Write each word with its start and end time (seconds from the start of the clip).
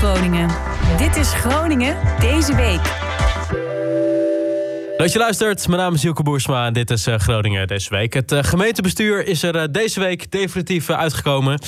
Groningen. 0.00 0.50
Dit 0.96 1.16
is 1.16 1.32
Groningen 1.32 1.96
deze 2.20 2.54
week. 2.54 2.82
Dat 4.96 5.12
je 5.12 5.18
luistert, 5.18 5.68
mijn 5.68 5.80
naam 5.80 5.94
is 5.94 6.02
Hilke 6.02 6.22
Boersma 6.22 6.66
en 6.66 6.72
dit 6.72 6.90
is 6.90 7.06
uh, 7.06 7.18
Groningen 7.18 7.66
deze 7.66 7.90
week. 7.90 8.14
Het 8.14 8.32
uh, 8.32 8.42
gemeentebestuur 8.42 9.26
is 9.26 9.42
er 9.42 9.56
uh, 9.56 9.62
deze 9.70 10.00
week 10.00 10.30
definitief 10.30 10.90
uitgekomen. 10.90 11.58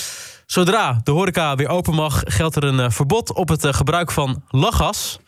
Zodra 0.46 1.00
de 1.02 1.10
horeca 1.10 1.54
weer 1.54 1.68
open 1.68 1.94
mag, 1.94 2.22
geldt 2.24 2.56
er 2.56 2.64
een 2.64 2.92
verbod 2.92 3.32
op 3.32 3.48
het 3.48 3.66
gebruik 3.66 4.10
van 4.10 4.44
lachgas. 4.48 5.18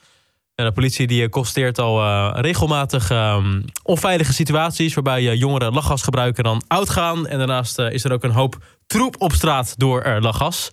De 0.55 0.73
politie 0.73 1.07
die 1.07 1.29
constateert 1.29 1.79
al 1.79 2.30
regelmatig 2.41 3.11
ehm, 3.11 3.62
onveilige 3.82 4.32
situaties... 4.32 4.95
waarbij 4.95 5.36
jongeren 5.36 5.73
lachgas 5.73 6.02
gebruiken 6.02 6.45
en 6.45 6.50
dan 6.50 6.62
oud 6.66 6.91
gaan. 6.91 7.27
En 7.27 7.39
daarnaast 7.39 7.78
is 7.78 8.05
er 8.05 8.12
ook 8.12 8.24
een 8.24 8.30
hoop 8.30 8.56
troep 8.86 9.14
op 9.18 9.32
straat 9.32 9.74
door 9.78 10.18
lachgas. 10.20 10.70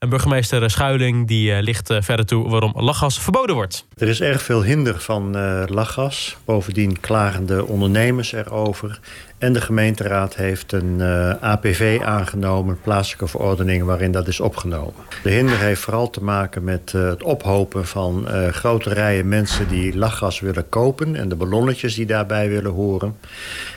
En 0.00 0.08
burgemeester 0.08 0.70
Schuiling 0.70 1.26
die 1.26 1.50
uh, 1.50 1.60
ligt 1.60 1.90
uh, 1.90 1.96
verder 2.00 2.26
toe 2.26 2.48
waarom 2.48 2.72
lachgas 2.76 3.20
verboden 3.20 3.54
wordt. 3.54 3.86
Er 3.96 4.08
is 4.08 4.20
erg 4.20 4.42
veel 4.42 4.62
hinder 4.62 5.00
van 5.00 5.36
uh, 5.36 5.62
lachgas. 5.66 6.36
Bovendien 6.44 7.00
klagen 7.00 7.46
de 7.46 7.66
ondernemers 7.66 8.32
erover. 8.32 9.00
En 9.38 9.52
de 9.52 9.60
gemeenteraad 9.60 10.36
heeft 10.36 10.72
een 10.72 11.02
APV 11.40 12.00
aangenomen, 12.04 12.80
plaatselijke 12.82 13.26
verordening, 13.26 13.84
waarin 13.84 14.12
dat 14.12 14.28
is 14.28 14.40
opgenomen. 14.40 14.94
De 15.22 15.30
hinder 15.30 15.58
heeft 15.58 15.80
vooral 15.80 16.10
te 16.10 16.22
maken 16.22 16.64
met 16.64 16.92
het 16.92 17.22
ophopen 17.22 17.86
van 17.86 18.26
grote 18.50 18.92
rijen 18.92 19.28
mensen 19.28 19.68
die 19.68 19.96
lachgas 19.96 20.40
willen 20.40 20.68
kopen 20.68 21.16
en 21.16 21.28
de 21.28 21.36
ballonnetjes 21.36 21.94
die 21.94 22.06
daarbij 22.06 22.48
willen 22.48 22.72
horen. 22.72 23.16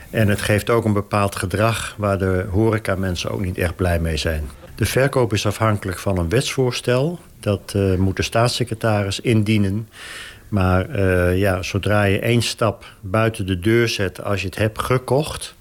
En 0.10 0.28
het 0.28 0.42
geeft 0.42 0.70
ook 0.70 0.86
een 0.86 0.94
bepaald 0.94 1.36
gedrag 1.36 1.96
waar 1.98 2.18
de 2.18 2.46
horeca 2.52 2.96
mensen 2.96 3.32
ook 3.32 3.42
niet 3.42 3.58
echt 3.58 3.76
blij 3.76 4.00
mee 4.00 4.18
zijn. 4.18 4.63
De 4.76 4.86
verkoop 4.86 5.34
is 5.34 5.46
afhankelijk 5.46 6.00
van 6.00 6.18
een 6.18 6.30
wetsvoorstel. 6.30 7.20
Dat 7.40 7.74
uh, 7.76 7.96
moet 7.96 8.16
de 8.16 8.24
staatssecretaris 8.24 9.20
indienen. 9.20 9.90
Maar 10.50 11.00
uh, 11.00 11.38
ja, 11.38 11.62
zodra 11.62 12.04
je 12.04 12.20
één 12.20 12.42
stap 12.42 12.86
buiten 13.02 13.46
de 13.46 13.60
deur 13.60 13.88
zet 13.90 14.24
als 14.24 14.42
je 14.42 14.46
het 14.46 14.58
hebt 14.58 14.82
gekocht... 14.82 15.56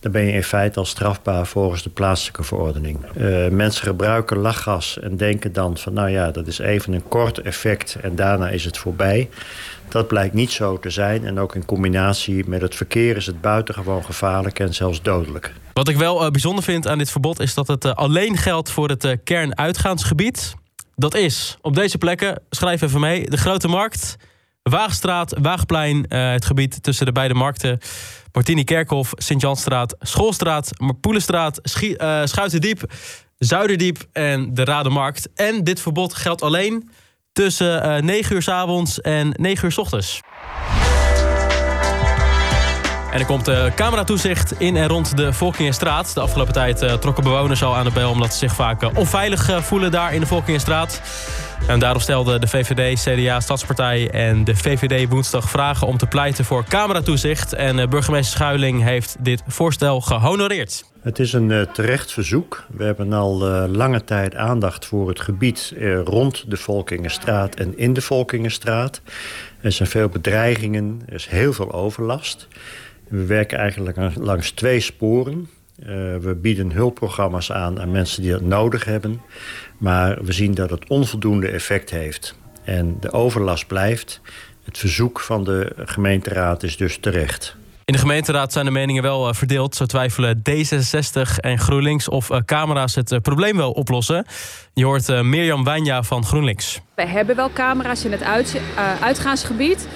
dan 0.00 0.12
ben 0.12 0.24
je 0.24 0.32
in 0.32 0.42
feite 0.42 0.78
al 0.78 0.84
strafbaar 0.84 1.46
volgens 1.46 1.82
de 1.82 1.90
plaatselijke 1.90 2.42
verordening. 2.42 2.98
Uh, 3.16 3.48
mensen 3.48 3.86
gebruiken 3.86 4.36
lachgas 4.36 4.98
en 4.98 5.16
denken 5.16 5.52
dan 5.52 5.76
van... 5.76 5.92
nou 5.92 6.10
ja, 6.10 6.30
dat 6.30 6.46
is 6.46 6.58
even 6.58 6.92
een 6.92 7.08
kort 7.08 7.38
effect 7.38 7.96
en 8.00 8.16
daarna 8.16 8.48
is 8.48 8.64
het 8.64 8.78
voorbij. 8.78 9.28
Dat 9.92 10.08
blijkt 10.08 10.34
niet 10.34 10.50
zo 10.50 10.78
te 10.78 10.90
zijn. 10.90 11.24
En 11.24 11.38
ook 11.38 11.54
in 11.54 11.64
combinatie 11.64 12.48
met 12.48 12.60
het 12.60 12.74
verkeer 12.74 13.16
is 13.16 13.26
het 13.26 13.40
buitengewoon 13.40 14.04
gevaarlijk 14.04 14.58
en 14.58 14.74
zelfs 14.74 15.02
dodelijk. 15.02 15.52
Wat 15.72 15.88
ik 15.88 15.96
wel 15.96 16.24
uh, 16.24 16.30
bijzonder 16.30 16.64
vind 16.64 16.88
aan 16.88 16.98
dit 16.98 17.10
verbod 17.10 17.40
is 17.40 17.54
dat 17.54 17.68
het 17.68 17.84
uh, 17.84 17.92
alleen 17.92 18.36
geldt 18.36 18.70
voor 18.70 18.88
het 18.88 19.04
uh, 19.04 19.12
kernuitgaansgebied. 19.24 20.54
Dat 20.96 21.14
is 21.14 21.56
op 21.60 21.74
deze 21.74 21.98
plekken, 21.98 22.42
schrijf 22.50 22.80
even 22.80 23.00
mee, 23.00 23.30
de 23.30 23.36
Grote 23.36 23.68
Markt, 23.68 24.16
Waagstraat, 24.62 25.34
Waagplein, 25.40 26.04
het 26.08 26.44
gebied 26.44 26.82
tussen 26.82 27.06
de 27.06 27.12
beide 27.12 27.34
markten, 27.34 27.78
Martini 28.32 28.64
Kerkhof, 28.64 29.12
Sint-Janstraat, 29.14 29.96
Schoolstraat, 30.00 30.70
Poelenstraat, 31.00 31.58
Schie, 31.62 31.96
Schuitendiep, 32.24 32.92
Zuiderdiep 33.38 33.98
en 34.12 34.54
de 34.54 34.64
Rademarkt. 34.64 35.28
En 35.34 35.64
dit 35.64 35.80
verbod 35.80 36.14
geldt 36.14 36.42
alleen 36.42 36.90
tussen 37.32 37.96
uh, 37.96 38.02
9 38.02 38.34
uur 38.34 38.42
s 38.42 38.48
avonds 38.48 39.00
en 39.00 39.34
9 39.36 39.64
uur 39.64 39.72
s 39.72 39.78
ochtends. 39.78 40.20
En 43.12 43.20
er 43.20 43.26
komt 43.26 43.48
uh, 43.48 43.64
cameratoezicht 43.74 44.60
in 44.60 44.76
en 44.76 44.88
rond 44.88 45.16
de 45.16 45.32
Volkingenstraat. 45.32 46.14
De 46.14 46.20
afgelopen 46.20 46.52
tijd 46.52 46.82
uh, 46.82 46.92
trokken 46.92 47.24
bewoners 47.24 47.62
al 47.62 47.76
aan 47.76 47.84
de 47.84 47.90
bel... 47.90 48.10
omdat 48.10 48.32
ze 48.32 48.38
zich 48.38 48.54
vaak 48.54 48.96
onveilig 48.98 49.64
voelen 49.64 49.90
daar 49.90 50.14
in 50.14 50.20
de 50.20 50.26
Volkingenstraat. 50.26 51.02
En 51.66 51.78
daarom 51.78 52.00
stelden 52.00 52.40
de 52.40 52.46
VVD, 52.46 53.00
CDA, 53.02 53.40
Stadspartij 53.40 54.10
en 54.10 54.44
de 54.44 54.56
VVD 54.56 55.08
woensdag 55.08 55.50
vragen... 55.50 55.86
om 55.86 55.96
te 55.96 56.06
pleiten 56.06 56.44
voor 56.44 56.64
cameratoezicht. 56.64 57.52
En 57.52 57.90
burgemeester 57.90 58.36
Schuiling 58.36 58.82
heeft 58.82 59.16
dit 59.18 59.42
voorstel 59.46 60.00
gehonoreerd. 60.00 60.91
Het 61.02 61.18
is 61.18 61.32
een 61.32 61.66
terecht 61.72 62.12
verzoek. 62.12 62.66
We 62.76 62.84
hebben 62.84 63.12
al 63.12 63.38
lange 63.68 64.04
tijd 64.04 64.34
aandacht 64.34 64.86
voor 64.86 65.08
het 65.08 65.20
gebied 65.20 65.74
rond 66.04 66.50
de 66.50 66.56
Volkingenstraat 66.56 67.54
en 67.54 67.78
in 67.78 67.92
de 67.92 68.00
Volkingenstraat. 68.00 69.00
Er 69.60 69.72
zijn 69.72 69.88
veel 69.88 70.08
bedreigingen, 70.08 71.02
er 71.06 71.14
is 71.14 71.26
heel 71.26 71.52
veel 71.52 71.72
overlast... 71.72 72.48
We 73.08 73.26
werken 73.26 73.58
eigenlijk 73.58 73.98
langs 74.16 74.50
twee 74.50 74.80
sporen. 74.80 75.48
We 76.20 76.36
bieden 76.40 76.72
hulpprogramma's 76.72 77.52
aan 77.52 77.80
aan 77.80 77.90
mensen 77.90 78.22
die 78.22 78.30
dat 78.30 78.40
nodig 78.40 78.84
hebben. 78.84 79.20
Maar 79.78 80.24
we 80.24 80.32
zien 80.32 80.54
dat 80.54 80.70
het 80.70 80.88
onvoldoende 80.88 81.48
effect 81.48 81.90
heeft. 81.90 82.38
En 82.64 82.96
de 83.00 83.12
overlast 83.12 83.66
blijft. 83.66 84.20
Het 84.64 84.78
verzoek 84.78 85.20
van 85.20 85.44
de 85.44 85.72
gemeenteraad 85.76 86.62
is 86.62 86.76
dus 86.76 86.96
terecht. 86.96 87.56
In 87.84 87.92
de 87.92 87.98
gemeenteraad 87.98 88.52
zijn 88.52 88.64
de 88.64 88.70
meningen 88.70 89.02
wel 89.02 89.28
uh, 89.28 89.34
verdeeld. 89.34 89.76
Zo 89.76 89.86
twijfelen 89.86 90.42
D66 90.50 91.40
en 91.40 91.58
GroenLinks 91.58 92.08
of 92.08 92.30
uh, 92.30 92.38
camera's 92.44 92.94
het 92.94 93.12
uh, 93.12 93.18
probleem 93.18 93.56
wel 93.56 93.70
oplossen. 93.70 94.26
Je 94.72 94.84
hoort 94.84 95.22
Mirjam 95.22 95.64
Wijnja 95.64 96.02
van 96.02 96.24
GroenLinks. 96.24 96.80
We 96.94 97.06
hebben 97.06 97.36
wel 97.36 97.52
camera's 97.52 98.04
in 98.04 98.12
het 98.12 98.22
uit, 98.22 98.60
uitgaansgebied. 99.00 99.88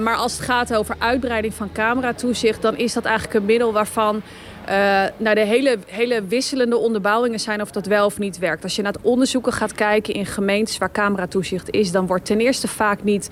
Maar 0.00 0.16
als 0.16 0.32
het 0.32 0.42
gaat 0.42 0.74
over 0.74 0.96
uitbreiding 0.98 1.54
van 1.54 1.72
cameratoezicht, 1.72 2.62
dan 2.62 2.76
is 2.76 2.92
dat 2.92 3.04
eigenlijk 3.04 3.38
een 3.38 3.44
middel 3.44 3.72
waarvan 3.72 4.22
uh, 4.68 5.34
de 5.34 5.40
hele, 5.40 5.78
hele 5.86 6.24
wisselende 6.24 6.76
onderbouwingen 6.76 7.40
zijn 7.40 7.60
of 7.60 7.70
dat 7.70 7.86
wel 7.86 8.06
of 8.06 8.18
niet 8.18 8.38
werkt. 8.38 8.62
Als 8.62 8.76
je 8.76 8.82
naar 8.82 8.92
het 8.92 9.02
onderzoeken 9.02 9.52
gaat 9.52 9.72
kijken 9.72 10.14
in 10.14 10.26
gemeentes 10.26 10.78
waar 10.78 10.92
cameratoezicht 10.92 11.70
is, 11.70 11.92
dan 11.92 12.06
wordt 12.06 12.24
ten 12.24 12.40
eerste 12.40 12.68
vaak 12.68 13.02
niet 13.02 13.30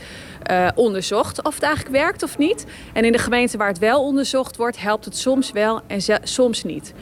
uh, 0.50 0.68
onderzocht 0.74 1.42
of 1.42 1.54
het 1.54 1.62
eigenlijk 1.62 1.96
werkt 1.96 2.22
of 2.22 2.38
niet. 2.38 2.66
En 2.92 3.04
in 3.04 3.12
de 3.12 3.18
gemeenten 3.18 3.58
waar 3.58 3.68
het 3.68 3.78
wel 3.78 4.04
onderzocht 4.04 4.56
wordt, 4.56 4.80
helpt 4.80 5.04
het 5.04 5.16
soms 5.16 5.52
wel 5.52 5.80
en 5.86 6.00
soms 6.22 6.64
niet. 6.64 6.94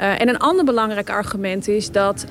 Uh, 0.00 0.20
en 0.20 0.28
een 0.28 0.38
ander 0.38 0.64
belangrijk 0.64 1.10
argument 1.10 1.68
is 1.68 1.90
dat 1.90 2.26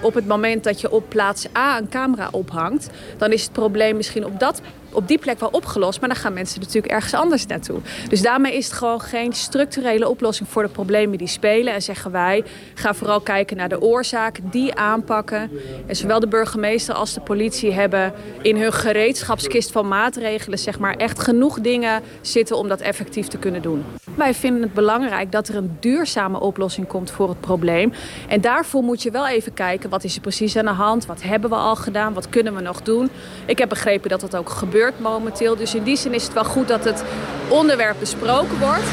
op 0.00 0.14
het 0.14 0.26
moment 0.26 0.64
dat 0.64 0.80
je 0.80 0.90
op 0.90 1.08
plaats 1.08 1.46
A 1.56 1.78
een 1.78 1.88
camera 1.88 2.28
ophangt, 2.32 2.90
dan 3.18 3.32
is 3.32 3.42
het 3.42 3.52
probleem 3.52 3.96
misschien 3.96 4.26
op 4.26 4.40
dat 4.40 4.60
op 4.94 5.08
die 5.08 5.18
plek 5.18 5.40
wel 5.40 5.48
opgelost. 5.52 6.00
Maar 6.00 6.08
dan 6.08 6.18
gaan 6.18 6.32
mensen 6.32 6.60
natuurlijk 6.60 6.92
ergens 6.92 7.14
anders 7.14 7.46
naartoe. 7.46 7.80
Dus 8.08 8.22
daarmee 8.22 8.56
is 8.56 8.64
het 8.64 8.74
gewoon 8.74 9.00
geen 9.00 9.32
structurele 9.32 10.08
oplossing 10.08 10.48
voor 10.48 10.62
de 10.62 10.68
problemen 10.68 11.18
die 11.18 11.28
spelen. 11.28 11.74
En 11.74 11.82
zeggen 11.82 12.10
wij, 12.10 12.44
ga 12.74 12.94
vooral 12.94 13.20
kijken 13.20 13.56
naar 13.56 13.68
de 13.68 13.80
oorzaak, 13.80 14.38
die 14.42 14.74
aanpakken. 14.74 15.50
En 15.86 15.96
zowel 15.96 16.20
de 16.20 16.28
burgemeester 16.28 16.94
als 16.94 17.14
de 17.14 17.20
politie 17.20 17.72
hebben 17.72 18.12
in 18.42 18.56
hun 18.56 18.72
gereedschapskist 18.72 19.72
van 19.72 19.88
maatregelen... 19.88 20.58
zeg 20.58 20.78
maar 20.78 20.96
echt 20.96 21.20
genoeg 21.20 21.60
dingen 21.60 22.02
zitten 22.20 22.56
om 22.56 22.68
dat 22.68 22.80
effectief 22.80 23.26
te 23.26 23.38
kunnen 23.38 23.62
doen. 23.62 23.84
Wij 24.14 24.34
vinden 24.34 24.62
het 24.62 24.74
belangrijk 24.74 25.32
dat 25.32 25.48
er 25.48 25.56
een 25.56 25.76
duurzame 25.80 26.40
oplossing 26.40 26.86
komt 26.86 27.10
voor 27.10 27.28
het 27.28 27.40
probleem. 27.40 27.92
En 28.28 28.40
daarvoor 28.40 28.82
moet 28.82 29.02
je 29.02 29.10
wel 29.10 29.26
even 29.28 29.54
kijken, 29.54 29.90
wat 29.90 30.04
is 30.04 30.14
er 30.14 30.20
precies 30.20 30.56
aan 30.56 30.64
de 30.64 30.70
hand? 30.70 31.06
Wat 31.06 31.22
hebben 31.22 31.50
we 31.50 31.56
al 31.56 31.76
gedaan? 31.76 32.12
Wat 32.12 32.28
kunnen 32.28 32.54
we 32.54 32.60
nog 32.60 32.82
doen? 32.82 33.10
Ik 33.46 33.58
heb 33.58 33.68
begrepen 33.68 34.10
dat 34.10 34.20
dat 34.20 34.36
ook 34.36 34.50
gebeurt 34.50 34.83
momenteel. 34.98 35.56
Dus 35.56 35.74
in 35.74 35.82
die 35.82 35.96
zin 35.96 36.14
is 36.14 36.24
het 36.24 36.32
wel 36.32 36.44
goed 36.44 36.68
dat 36.68 36.84
het 36.84 37.04
onderwerp 37.48 37.96
besproken 37.98 38.58
wordt. 38.58 38.84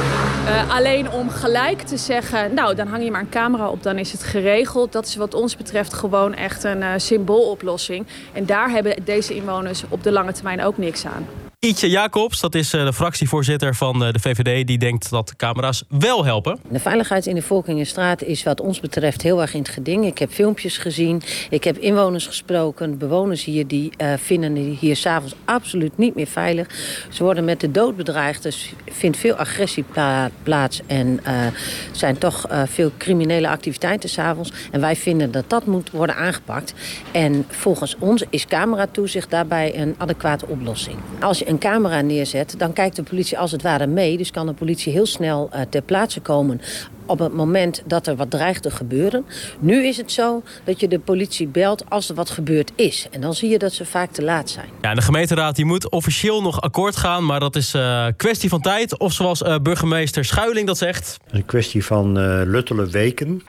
Uh, 0.46 0.76
alleen 0.76 1.12
om 1.12 1.30
gelijk 1.30 1.82
te 1.82 1.98
zeggen, 1.98 2.54
nou 2.54 2.76
dan 2.76 2.88
hang 2.88 3.04
je 3.04 3.12
maar 3.12 3.22
een 3.22 3.30
camera 3.30 3.70
op, 3.70 3.84
dan 3.84 3.98
is 3.98 4.12
het 4.12 4.24
geregeld. 4.24 4.92
Dat 4.92 5.06
is 5.06 5.16
wat 5.16 5.34
ons 5.34 5.58
betreft 5.58 5.94
gewoon 5.94 6.34
echt 6.34 6.64
een 6.64 6.82
uh, 6.82 6.94
symbooloplossing. 6.98 8.06
En 8.34 8.46
daar 8.46 8.70
hebben 8.70 8.96
deze 9.04 9.36
inwoners 9.36 9.84
op 9.90 10.04
de 10.04 10.12
lange 10.12 10.32
termijn 10.34 10.64
ook 10.64 10.78
niks 10.78 11.06
aan. 11.06 11.41
Ietje 11.66 11.90
Jacobs, 11.90 12.40
dat 12.40 12.56
is 12.56 12.74
eh, 12.74 12.86
de 12.86 12.94
fractievoorzitter 12.94 13.76
van 13.76 14.04
eh, 14.04 14.14
de 14.14 14.20
VVD... 14.20 14.68
die 14.68 14.78
denkt 14.78 15.10
dat 15.10 15.28
de 15.28 15.36
camera's 15.36 15.84
wel 15.90 16.26
helpen. 16.26 16.60
De 16.70 16.80
veiligheid 16.80 17.26
in 17.26 17.36
de 17.36 17.42
Volkingenstraat 17.42 18.24
is 18.24 18.44
wat 18.44 18.62
ons 18.62 18.80
betreft 18.80 19.22
heel 19.22 19.42
erg 19.42 19.54
in 19.54 19.60
het 19.60 19.70
geding. 19.70 20.06
Ik 20.06 20.18
heb 20.18 20.32
filmpjes 20.32 20.78
gezien, 20.78 21.22
ik 21.50 21.64
heb 21.64 21.78
inwoners 21.78 22.28
gesproken. 22.28 22.98
Bewoners 22.98 23.44
hier 23.44 23.68
die 23.68 23.92
uh, 23.98 24.14
vinden 24.18 24.56
hier 24.56 24.96
s'avonds 24.96 25.36
absoluut 25.46 25.98
niet 25.98 26.16
meer 26.16 26.28
veilig. 26.28 26.68
Ze 27.10 27.24
worden 27.24 27.46
met 27.46 27.60
de 27.60 27.72
dood 27.72 27.96
bedreigd, 27.96 28.44
dus 28.44 28.74
vindt 28.92 29.18
veel 29.18 29.36
agressie 29.36 29.84
pla 29.84 30.32
plaats... 30.44 30.82
en 30.88 31.20
uh, 31.28 31.46
zijn 31.92 32.18
toch 32.18 32.46
veel 32.66 32.92
criminele 32.98 33.50
activiteiten 33.50 34.10
s'avonds. 34.10 34.52
En 34.72 34.82
wij 34.82 34.96
vinden 34.96 35.32
dat 35.32 35.50
dat 35.50 35.66
moet 35.66 35.92
worden 35.92 36.16
aangepakt. 36.16 36.74
En 37.12 37.46
volgens 37.50 37.96
ons 38.00 38.24
is 38.30 38.46
cameratoezicht 38.46 39.30
daarbij 39.30 39.80
een 39.80 39.96
adequate 39.98 40.46
oplossing. 40.48 40.98
Als 41.20 41.40
je 41.40 41.50
een 41.52 41.60
camera 41.60 42.02
neerzet, 42.02 42.56
dan 42.58 42.74
kijkt 42.74 42.96
de 42.96 43.04
politie 43.04 43.40
als 43.40 43.52
het 43.52 43.62
ware 43.62 43.88
mee. 43.88 44.18
Dus 44.18 44.32
kan 44.32 44.46
de 44.46 44.54
politie 44.54 44.94
heel 44.94 45.06
snel 45.06 45.50
uh, 45.54 45.62
ter 45.70 45.82
plaatse 45.82 46.20
komen 46.20 46.62
op 47.06 47.20
het 47.20 47.34
moment 47.34 47.84
dat 47.86 48.08
er 48.08 48.16
wat 48.16 48.30
dreigt 48.30 48.62
te 48.62 48.72
gebeuren. 48.72 49.26
Nu 49.60 49.86
is 49.86 49.98
het 49.98 50.12
zo 50.12 50.44
dat 50.64 50.80
je 50.80 50.88
de 50.88 51.00
politie 51.00 51.48
belt 51.48 51.84
als 51.90 52.10
er 52.10 52.16
wat 52.16 52.30
gebeurd 52.30 52.72
is. 52.76 53.08
En 53.12 53.22
dan 53.22 53.34
zie 53.34 53.50
je 53.50 53.58
dat 53.58 53.74
ze 53.74 53.86
vaak 53.86 54.12
te 54.12 54.24
laat 54.24 54.50
zijn. 54.50 54.70
Ja, 54.82 54.94
de 54.94 55.02
gemeenteraad 55.02 55.56
die 55.56 55.66
moet 55.66 55.90
officieel 55.90 56.42
nog 56.42 56.62
akkoord 56.62 56.96
gaan... 56.96 57.26
maar 57.26 57.40
dat 57.40 57.56
is 57.56 57.74
uh, 57.74 58.08
kwestie 58.18 58.50
van 58.50 58.62
tijd. 58.62 59.00
Of 59.00 59.14
zoals 59.14 59.42
uh, 59.42 59.56
burgemeester 59.58 60.26
Schuiling 60.26 60.68
dat 60.68 60.78
zegt... 60.78 61.18
Een 61.30 61.46
kwestie 61.46 61.86
van 61.86 62.14
luttele 62.50 62.86
weken. 62.90 63.42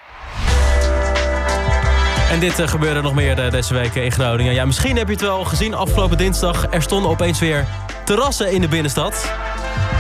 En 2.33 2.41
dit 2.41 2.61
uh, 2.61 2.69
gebeurde 2.69 3.03
nog 3.03 3.15
meer 3.15 3.51
deze 3.51 3.75
week 3.75 3.95
in 3.95 4.13
Groningen. 4.13 4.55
Ja, 4.55 4.65
misschien 4.65 4.97
heb 4.97 5.07
je 5.07 5.13
het 5.13 5.23
wel 5.23 5.45
gezien 5.45 5.75
afgelopen 5.75 6.17
dinsdag. 6.17 6.67
Er 6.71 6.83
stonden 6.83 7.11
opeens 7.11 7.41
weer 7.41 7.67
terrassen 8.05 8.53
in 8.53 8.61
de 8.61 8.69
binnenstad. 8.69 9.33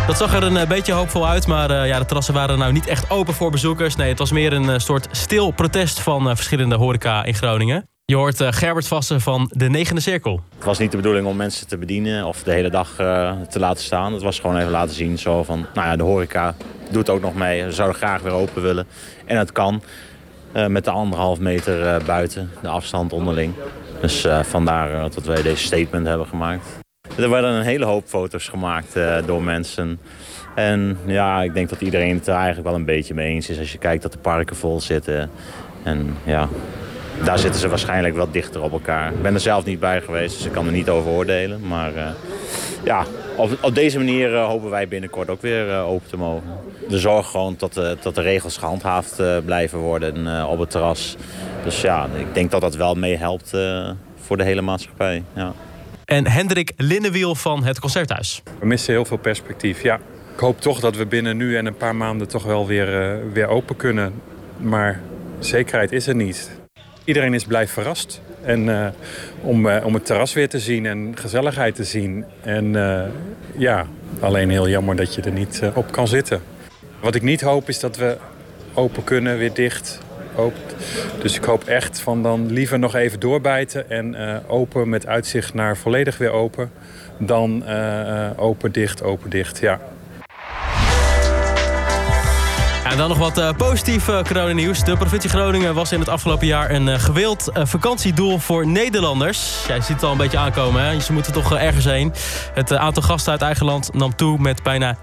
Dat 0.06 0.17
zag 0.17 0.34
er 0.34 0.43
een 0.43 0.69
beetje 0.69 0.93
hoopvol 0.93 1.29
uit, 1.29 1.46
maar 1.46 1.87
ja, 1.87 1.99
de 1.99 2.05
terrassen 2.05 2.34
waren 2.34 2.58
nou 2.58 2.73
niet 2.73 2.87
echt 2.87 3.11
open 3.11 3.34
voor 3.34 3.50
bezoekers. 3.50 3.96
Nee, 3.96 4.08
het 4.08 4.19
was 4.19 4.32
meer 4.32 4.52
een 4.52 4.81
soort 4.81 5.08
stil 5.11 5.50
protest 5.50 6.00
van 6.00 6.37
verschillende 6.37 6.75
horeca 6.75 7.25
in 7.25 7.34
Groningen. 7.34 7.88
Je 8.05 8.17
hoort 8.17 8.43
Gerbert 8.49 8.88
Vassen 8.88 9.20
van 9.20 9.50
de 9.52 9.69
Negende 9.69 10.00
Cirkel. 10.00 10.40
Het 10.55 10.64
was 10.64 10.79
niet 10.79 10.90
de 10.90 10.96
bedoeling 10.96 11.26
om 11.26 11.37
mensen 11.37 11.67
te 11.67 11.79
bedienen 11.79 12.25
of 12.25 12.43
de 12.43 12.52
hele 12.52 12.70
dag 12.70 12.94
te 13.49 13.58
laten 13.58 13.84
staan. 13.84 14.12
Het 14.12 14.23
was 14.23 14.40
gewoon 14.40 14.56
even 14.56 14.70
laten 14.70 14.94
zien 14.94 15.19
zo 15.19 15.43
van, 15.43 15.67
nou 15.75 15.87
ja, 15.87 15.96
de 15.96 16.02
horeca 16.02 16.55
doet 16.90 17.11
ook 17.11 17.20
nog 17.20 17.34
mee. 17.34 17.62
Ze 17.62 17.73
zouden 17.73 17.96
graag 17.96 18.23
weer 18.23 18.32
open 18.32 18.62
willen. 18.62 18.87
En 19.25 19.37
het 19.37 19.52
kan 19.52 19.82
uh, 20.54 20.66
met 20.66 20.84
de 20.84 20.90
anderhalf 20.90 21.38
meter 21.38 22.04
buiten, 22.04 22.50
de 22.62 22.69
afstand 22.69 23.12
onderling. 23.12 23.54
Dus 24.00 24.26
vandaar 24.43 25.10
dat 25.10 25.25
wij 25.25 25.43
deze 25.43 25.64
statement 25.64 26.06
hebben 26.06 26.26
gemaakt. 26.26 26.66
Er 27.16 27.31
werden 27.31 27.50
een 27.50 27.62
hele 27.62 27.84
hoop 27.84 28.06
foto's 28.06 28.49
gemaakt 28.49 28.99
door 29.26 29.43
mensen. 29.43 30.00
En 30.54 30.99
ja, 31.06 31.43
ik 31.43 31.54
denk 31.54 31.69
dat 31.69 31.81
iedereen 31.81 32.14
het 32.14 32.26
er 32.26 32.34
eigenlijk 32.34 32.66
wel 32.66 32.75
een 32.75 32.84
beetje 32.84 33.14
mee 33.14 33.28
eens 33.28 33.49
is. 33.49 33.58
Als 33.58 33.72
je 33.72 33.78
kijkt 33.78 34.02
dat 34.02 34.12
de 34.12 34.19
parken 34.19 34.56
vol 34.56 34.81
zitten. 34.81 35.31
En 35.82 36.16
ja, 36.25 36.49
daar 37.25 37.38
zitten 37.38 37.60
ze 37.60 37.69
waarschijnlijk 37.69 38.14
wel 38.14 38.31
dichter 38.31 38.62
op 38.62 38.72
elkaar. 38.72 39.12
Ik 39.12 39.22
ben 39.22 39.34
er 39.34 39.40
zelf 39.40 39.64
niet 39.64 39.81
bij 39.81 40.00
geweest, 40.00 40.37
dus 40.37 40.46
ik 40.46 40.52
kan 40.52 40.66
er 40.66 40.72
niet 40.72 40.88
over 40.88 41.10
oordelen. 41.10 41.66
Maar 41.66 41.93
ja, 42.84 43.05
op, 43.37 43.58
op, 43.62 43.75
deze 43.75 43.99
manier 43.99 44.32
uh, 44.32 44.46
hopen 44.46 44.70
wij 44.70 44.88
binnenkort 44.88 45.31
ook 45.31 45.43
weer 45.43 45.69
uh, 45.69 45.88
open 45.88 46.08
te 46.08 46.17
mogen. 46.17 46.49
We 46.88 46.99
zorgen 46.99 47.31
gewoon 47.31 47.55
dat, 47.58 47.75
dat 48.02 48.14
de 48.14 48.20
regels 48.20 48.56
gehandhaafd 48.56 49.23
blijven 49.44 49.79
worden 49.79 50.46
op 50.49 50.58
het 50.58 50.70
terras. 50.70 51.17
Dus 51.64 51.81
ja, 51.81 52.08
ik 52.17 52.34
denk 52.34 52.50
dat 52.50 52.61
dat 52.61 52.76
wel 52.76 52.94
meehelpt 52.94 53.56
voor 54.17 54.37
de 54.37 54.44
hele 54.44 54.62
maatschappij. 54.62 55.23
Ja. 55.34 55.52
En 56.05 56.26
Hendrik 56.26 56.73
Linnenwiel 56.76 57.34
van 57.34 57.64
het 57.64 57.81
Concerthuis. 57.81 58.43
We 58.58 58.67
missen 58.67 58.93
heel 58.93 59.05
veel 59.05 59.17
perspectief, 59.17 59.82
ja. 59.82 59.99
Ik 60.34 60.38
hoop 60.38 60.61
toch 60.61 60.81
dat 60.81 60.96
we 60.96 61.06
binnen 61.06 61.37
nu 61.37 61.56
en 61.56 61.67
een 61.67 61.76
paar 61.76 61.96
maanden 61.96 62.29
toch 62.29 62.44
wel 62.44 62.67
weer, 62.67 63.19
weer 63.32 63.46
open 63.46 63.76
kunnen. 63.76 64.12
Maar 64.56 65.00
zekerheid 65.38 65.93
is 65.93 66.06
er 66.06 66.14
niet 66.14 66.62
iedereen 67.04 67.34
is 67.34 67.44
blij 67.44 67.66
verrast. 67.66 68.20
En 68.43 68.66
uh, 68.66 68.87
om, 69.40 69.66
uh, 69.66 69.84
om 69.84 69.94
het 69.94 70.06
terras 70.06 70.32
weer 70.32 70.49
te 70.49 70.58
zien 70.58 70.87
en 70.87 71.12
gezelligheid 71.14 71.75
te 71.75 71.84
zien. 71.84 72.25
En 72.40 72.64
uh, 72.64 73.02
ja, 73.56 73.87
alleen 74.20 74.50
heel 74.50 74.69
jammer 74.69 74.96
dat 74.96 75.14
je 75.14 75.22
er 75.22 75.32
niet 75.32 75.62
op 75.75 75.93
kan 75.93 76.08
zitten. 76.08 76.43
Wat 77.00 77.14
ik 77.14 77.22
niet 77.22 77.40
hoop 77.40 77.69
is 77.69 77.81
dat 77.81 77.96
we 77.96 78.16
open 78.75 79.04
kunnen, 79.04 79.38
weer 79.38 79.52
dicht. 79.52 80.00
Dus 81.20 81.37
ik 81.37 81.44
hoop 81.44 81.64
echt 81.64 82.00
van 82.00 82.22
dan 82.22 82.52
liever 82.52 82.78
nog 82.78 82.94
even 82.94 83.20
doorbijten 83.20 83.90
en 83.90 84.16
open 84.46 84.88
met 84.88 85.06
uitzicht 85.06 85.55
naar 85.55 85.76
volledig 85.76 86.19
weer 86.19 86.31
open. 86.31 86.70
Dan 87.19 87.64
open, 88.37 88.72
dicht, 88.72 89.02
open, 89.02 89.31
dicht. 89.31 89.58
Ja. 89.58 89.81
En 92.93 92.99
dan 92.99 93.09
nog 93.09 93.19
wat 93.19 93.39
uh, 93.39 93.50
positief 93.56 94.09
uh, 94.09 94.23
coronanieuws. 94.23 94.85
De 94.85 94.97
provincie 94.97 95.31
Groningen 95.31 95.75
was 95.75 95.93
in 95.93 95.99
het 95.99 96.09
afgelopen 96.09 96.47
jaar 96.47 96.71
een 96.71 96.87
uh, 96.87 96.94
gewild 96.94 97.50
vakantiedoel 97.55 98.39
voor 98.39 98.67
Nederlanders. 98.67 99.65
Jij 99.67 99.81
ziet 99.81 99.94
het 99.94 100.03
al 100.03 100.12
een 100.12 100.17
beetje 100.17 100.39
aankomen, 100.39 100.85
hè? 100.85 101.00
Ze 101.00 101.12
moeten 101.12 101.33
toch 101.33 101.55
ergens 101.55 101.85
heen. 101.85 102.12
Het 102.55 102.73
aantal 102.73 103.03
gasten 103.03 103.33
uit 103.33 103.43
eigen 103.43 103.67
land 103.67 103.94
nam 103.94 104.17
toe 104.17 104.39
met 104.39 104.62
bijna 104.62 104.97
10% 104.97 105.00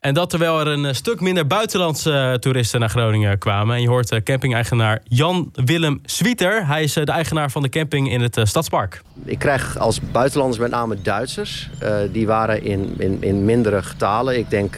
En 0.00 0.14
dat 0.14 0.30
terwijl 0.30 0.60
er 0.60 0.66
een 0.66 0.94
stuk 0.94 1.20
minder 1.20 1.46
buitenlandse 1.46 2.36
toeristen 2.40 2.80
naar 2.80 2.90
Groningen 2.90 3.38
kwamen. 3.38 3.76
En 3.76 3.82
je 3.82 3.88
hoort 3.88 4.22
camping-eigenaar 4.22 5.00
Jan-Willem 5.04 6.00
Zwieter. 6.04 6.66
Hij 6.66 6.82
is 6.82 6.92
de 6.92 7.04
eigenaar 7.04 7.50
van 7.50 7.62
de 7.62 7.68
camping 7.68 8.10
in 8.10 8.20
het 8.20 8.40
Stadspark. 8.42 9.02
Ik 9.24 9.38
krijg 9.38 9.78
als 9.78 10.00
buitenlanders 10.12 10.60
met 10.60 10.70
name 10.70 11.02
Duitsers. 11.02 11.70
die 12.12 12.26
waren 12.26 12.64
in, 12.64 12.94
in, 12.98 13.16
in 13.20 13.44
mindere 13.44 13.82
getalen. 13.82 14.38
Ik 14.38 14.50
denk 14.50 14.76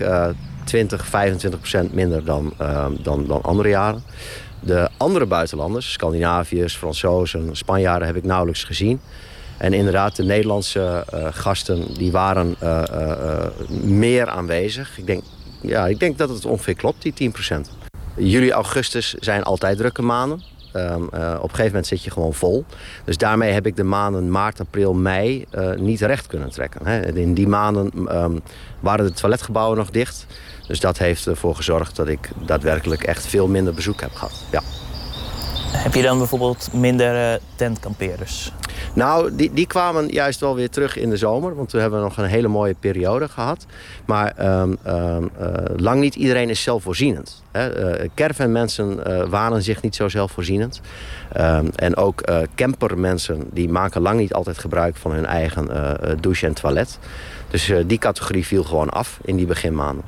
20, 0.64 1.06
25 1.06 1.61
procent 1.61 1.94
minder 1.94 2.25
dan, 2.25 2.52
uh, 2.61 2.87
dan, 3.00 3.26
dan 3.26 3.43
andere 3.43 3.69
jaren. 3.69 4.02
De 4.61 4.88
andere 4.96 5.26
buitenlanders, 5.26 5.93
Scandinaviërs, 5.93 6.76
Fransozen, 6.76 7.56
Spanjaarden, 7.56 8.06
heb 8.06 8.16
ik 8.16 8.25
nauwelijks 8.25 8.64
gezien. 8.64 9.00
En 9.56 9.72
inderdaad, 9.72 10.16
de 10.16 10.22
Nederlandse 10.22 11.05
uh, 11.14 11.26
gasten 11.31 11.94
die 11.94 12.12
waren 12.12 12.56
uh, 12.62 12.82
meer 13.82 14.28
aanwezig. 14.28 14.99
Ik 14.99 15.06
denk, 15.06 15.22
ja, 15.61 15.87
ik 15.87 15.99
denk 15.99 16.19
dat 16.19 16.28
het 16.28 16.44
ongeveer 16.44 16.75
klopt, 16.75 17.02
die 17.02 17.12
10 17.12 17.32
procent. 17.32 17.70
Juli, 18.17 18.50
augustus 18.50 19.14
zijn 19.14 19.43
altijd 19.43 19.76
drukke 19.76 20.02
maanden. 20.02 20.43
Um, 20.76 21.08
uh, 21.14 21.34
op 21.36 21.42
een 21.42 21.48
gegeven 21.48 21.64
moment 21.66 21.86
zit 21.86 22.04
je 22.04 22.10
gewoon 22.10 22.34
vol. 22.34 22.64
Dus 23.04 23.16
daarmee 23.16 23.52
heb 23.52 23.66
ik 23.66 23.76
de 23.76 23.84
maanden 23.84 24.30
maart, 24.30 24.60
april, 24.60 24.94
mei 24.94 25.44
uh, 25.52 25.74
niet 25.74 26.00
recht 26.00 26.26
kunnen 26.26 26.50
trekken. 26.50 26.86
Hè. 26.86 27.14
In 27.14 27.34
die 27.34 27.48
maanden 27.48 28.16
um, 28.16 28.42
waren 28.80 29.06
de 29.06 29.12
toiletgebouwen 29.12 29.78
nog 29.78 29.90
dicht. 29.90 30.26
Dus 30.66 30.80
dat 30.80 30.98
heeft 30.98 31.26
ervoor 31.26 31.56
gezorgd 31.56 31.96
dat 31.96 32.08
ik 32.08 32.30
daadwerkelijk 32.46 33.02
echt 33.02 33.26
veel 33.26 33.48
minder 33.48 33.74
bezoek 33.74 34.00
heb 34.00 34.14
gehad. 34.14 34.44
Ja. 34.50 34.62
Heb 35.84 35.94
je 35.94 36.02
dan 36.02 36.19
bijvoorbeeld 36.19 36.69
minder 36.72 37.32
uh, 37.32 37.40
tentkampeerders? 37.54 38.52
Nou, 38.94 39.34
die, 39.34 39.52
die 39.52 39.66
kwamen 39.66 40.08
juist 40.08 40.40
wel 40.40 40.54
weer 40.54 40.70
terug 40.70 40.96
in 40.96 41.10
de 41.10 41.16
zomer. 41.16 41.54
Want 41.54 41.72
we 41.72 41.81
hebben 41.81 42.00
nog 42.00 42.16
een 42.16 42.25
hele 42.25 42.48
mooie 42.48 42.75
periode 42.81 43.28
gehad. 43.28 43.66
Maar 44.04 44.60
um, 44.60 44.78
um, 44.86 45.31
uh, 45.40 45.48
lang 45.76 46.00
niet 46.00 46.14
iedereen 46.14 46.50
is 46.50 46.62
zelfvoorzienend. 46.62 47.42
Hè. 47.52 48.00
Uh, 48.00 48.08
caravanmensen 48.14 49.31
waren 49.31 49.62
zich 49.62 49.82
niet 49.82 49.94
zo 49.94 50.08
zelfvoorzienend. 50.08 50.81
Um, 51.36 51.70
en 51.75 51.96
ook 51.96 52.25
campermensen 52.54 53.48
die 53.52 53.69
maken 53.69 54.00
lang 54.00 54.19
niet 54.19 54.34
altijd 54.34 54.58
gebruik 54.58 54.96
van 54.96 55.12
hun 55.12 55.26
eigen 55.26 55.69
douche 56.20 56.46
en 56.46 56.54
toilet. 56.54 56.98
Dus 57.50 57.72
die 57.86 57.98
categorie 57.98 58.46
viel 58.46 58.64
gewoon 58.64 58.90
af 58.90 59.19
in 59.22 59.36
die 59.36 59.46
beginmaanden. 59.46 60.04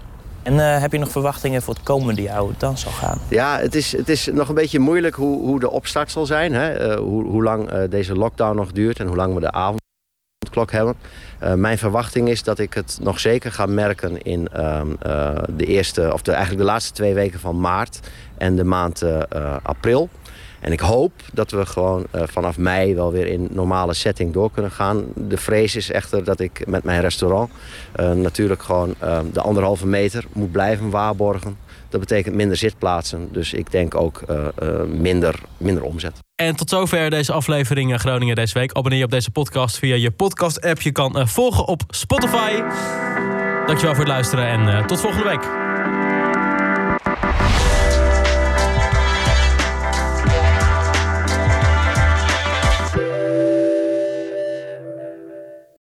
En 0.47 0.55
uh, 0.55 0.81
heb 0.81 0.93
je 0.93 0.99
nog 0.99 1.11
verwachtingen 1.11 1.63
voor 1.63 1.75
het 1.75 1.83
komende 1.83 2.23
jaar 2.23 2.39
hoe 2.39 2.51
het 2.51 2.61
dan 2.61 2.79
zal 2.79 2.93
gaan? 2.93 3.19
Ja, 3.29 3.59
het 3.59 3.75
is, 3.75 3.93
het 3.93 4.09
is 4.09 4.29
nog 4.33 4.49
een 4.49 4.55
beetje 4.55 4.79
moeilijk 4.79 5.15
hoe, 5.15 5.41
hoe 5.41 5.61
de 5.61 5.71
opstart 5.71 6.11
zal 6.11 6.27
zijn. 6.27 6.53
Hè? 6.55 6.91
Uh, 6.91 6.99
hoe, 6.99 7.25
hoe 7.25 7.43
lang 7.43 7.73
uh, 7.73 7.83
deze 7.91 8.15
lockdown 8.15 8.57
nog 8.57 8.73
duurt 8.73 9.01
en 9.01 9.07
hoe 9.07 9.17
lang 9.17 9.35
we 9.35 9.41
de 9.41 9.51
avondklok 9.51 10.71
hebben. 10.71 10.97
mijn 11.61 11.79
verwachting 11.79 12.29
is 12.29 12.43
dat 12.43 12.59
ik 12.59 12.75
het 12.75 12.99
nog 13.03 13.21
zeker 13.21 13.53
ga 13.53 13.67
merken 13.67 14.23
in 14.23 14.49
ehm, 14.49 14.89
de 15.57 15.67
eerste, 15.67 16.13
of 16.13 16.23
de, 16.23 16.33
eigenlijk 16.33 16.61
de 16.61 16.71
laatste 16.71 16.93
twee 16.93 17.15
weken 17.15 17.41
van 17.41 17.61
maart 17.61 18.01
en 18.39 18.57
de 18.57 18.65
maand 18.65 19.03
april. 19.63 20.09
En 20.61 20.73
ik 20.73 20.81
hoop 20.81 21.13
dat 21.33 21.51
we 21.51 21.67
gewoon 21.67 22.07
uh, 22.15 22.23
vanaf 22.27 22.59
mei 22.59 22.95
wel 22.95 23.13
weer 23.13 23.27
in 23.27 23.49
normale 23.51 23.95
setting 23.95 24.33
door 24.33 24.51
kunnen 24.51 24.71
gaan. 24.71 25.05
De 25.15 25.37
vrees 25.37 25.77
is 25.77 25.91
echter 25.91 26.25
dat 26.25 26.41
ik 26.41 26.67
met 26.67 26.85
mijn 26.85 27.01
restaurant 27.01 27.51
uh, 28.01 28.13
natuurlijk 28.13 28.63
gewoon 28.63 28.95
uh, 29.03 29.19
de 29.33 29.41
anderhalve 29.41 29.87
meter 29.87 30.25
moet 30.33 30.53
blijven 30.53 30.91
waarborgen. 30.91 31.57
Dat 31.89 32.01
betekent 32.01 32.35
minder 32.35 32.57
zitplaatsen. 32.57 33.29
Dus 33.33 33.53
ik 33.53 33.71
denk 33.71 33.95
ook 33.95 34.23
minder, 34.87 35.35
minder 35.57 35.83
omzet. 35.83 36.19
En 36.35 36.57
tot 36.57 36.69
zover 36.69 37.11
deze 37.11 37.33
aflevering 37.33 38.01
Groningen 38.01 38.35
deze 38.35 38.59
week. 38.59 38.73
Abonneer 38.73 38.99
je 38.99 39.05
op 39.05 39.11
deze 39.11 39.31
podcast 39.31 39.79
via 39.79 39.95
je 39.95 40.11
podcast 40.11 40.61
app. 40.61 40.81
Je 40.81 40.93
kan 40.93 41.29
volgen 41.29 41.67
op 41.67 41.83
Spotify. 41.89 42.63
Dankjewel 43.67 43.95
voor 43.95 44.05
het 44.05 44.13
luisteren 44.13 44.47
en 44.47 44.87
tot 44.87 45.01
volgende 45.01 45.29
week. 45.29 45.66